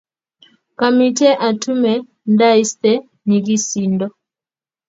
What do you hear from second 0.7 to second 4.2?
Kamite atume ndaiste nyigisindo